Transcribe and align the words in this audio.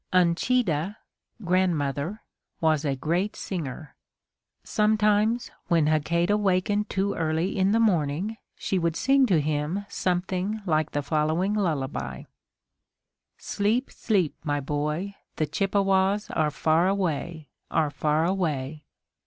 Uncheedah 0.11 0.97
(grandmother) 1.45 2.23
was 2.59 2.83
a 2.83 2.95
great 2.95 3.35
singer. 3.35 3.93
Sometimes, 4.63 5.51
when 5.67 5.85
Hakadah 5.85 6.39
wakened 6.39 6.89
too 6.89 7.13
early 7.13 7.55
in 7.55 7.71
the 7.71 7.79
morning, 7.79 8.37
she 8.55 8.79
would 8.79 8.95
sing 8.95 9.27
to 9.27 9.39
him 9.39 9.85
something 9.89 10.59
like 10.65 10.93
the 10.93 11.03
following 11.03 11.53
lullaby: 11.53 12.23
Sleep, 13.37 13.91
sleep, 13.91 14.33
my 14.43 14.59
boy, 14.59 15.13
the 15.35 15.45
Chippewas 15.45 16.31
Are 16.31 16.49
far 16.49 16.87
away 16.87 17.49
are 17.69 17.91
far 17.91 18.25
away. 18.25 18.83